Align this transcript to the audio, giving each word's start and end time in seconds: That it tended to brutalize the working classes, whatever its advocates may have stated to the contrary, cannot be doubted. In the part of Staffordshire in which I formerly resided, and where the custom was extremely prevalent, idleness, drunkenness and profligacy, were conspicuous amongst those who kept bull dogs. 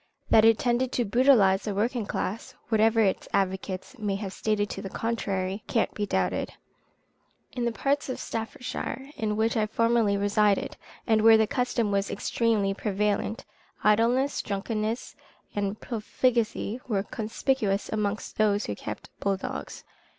That 0.31 0.45
it 0.45 0.57
tended 0.57 0.91
to 0.93 1.05
brutalize 1.05 1.61
the 1.61 1.75
working 1.75 2.07
classes, 2.07 2.55
whatever 2.69 3.01
its 3.01 3.27
advocates 3.33 3.99
may 3.99 4.15
have 4.15 4.33
stated 4.33 4.67
to 4.71 4.81
the 4.81 4.89
contrary, 4.89 5.63
cannot 5.67 5.93
be 5.93 6.07
doubted. 6.07 6.53
In 7.51 7.65
the 7.65 7.71
part 7.71 8.09
of 8.09 8.19
Staffordshire 8.19 9.11
in 9.15 9.37
which 9.37 9.55
I 9.55 9.67
formerly 9.67 10.17
resided, 10.17 10.75
and 11.05 11.21
where 11.21 11.37
the 11.37 11.45
custom 11.45 11.91
was 11.91 12.09
extremely 12.09 12.73
prevalent, 12.73 13.45
idleness, 13.83 14.41
drunkenness 14.41 15.15
and 15.53 15.79
profligacy, 15.79 16.81
were 16.87 17.03
conspicuous 17.03 17.87
amongst 17.89 18.39
those 18.39 18.65
who 18.65 18.73
kept 18.75 19.11
bull 19.19 19.37
dogs. 19.37 19.83